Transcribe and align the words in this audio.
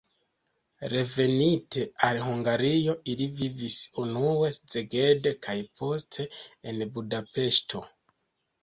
Reveninte 0.93 1.83
al 2.07 2.21
Hungario, 2.29 2.97
ili 3.13 3.27
vivis 3.43 3.77
unue 4.07 4.51
en 4.51 4.57
Szeged 4.59 5.31
kaj 5.49 5.59
poste 5.83 6.31
en 6.73 6.87
Budapeŝto. 6.99 7.89